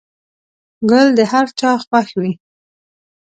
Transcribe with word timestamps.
گل 0.91 1.07
د 1.17 1.19
هر 1.31 1.45
چا 1.59 1.71
خوښ 1.83 2.09
وي. 2.21 2.31